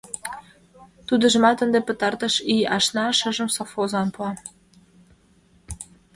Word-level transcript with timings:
Тудыжымат 1.07 1.57
ынде 1.65 1.79
пытартыш 1.87 2.35
ий 2.53 2.63
ашна, 2.77 3.05
шыжым 3.19 3.49
совхозлан 3.55 4.07
пуа. 4.15 4.31